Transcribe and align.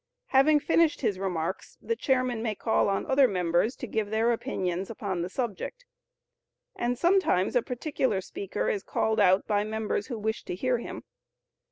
Having 0.29 0.61
finished 0.61 1.01
his 1.01 1.19
remarks, 1.19 1.77
the 1.79 1.95
chairman 1.95 2.41
may 2.41 2.55
call 2.55 2.89
on 2.89 3.05
other 3.05 3.27
members 3.27 3.75
to 3.75 3.85
give 3.85 4.09
their 4.09 4.31
opinions 4.31 4.89
upon 4.89 5.21
the 5.21 5.29
subject, 5.29 5.85
and 6.75 6.97
sometimes 6.97 7.55
a 7.55 7.61
particular 7.61 8.19
speaker 8.19 8.67
is 8.67 8.81
called 8.81 9.19
out 9.19 9.45
by 9.45 9.63
members 9.63 10.07
who 10.07 10.17
wish 10.17 10.43
to 10.45 10.55
hear 10.55 10.79
him. 10.79 11.03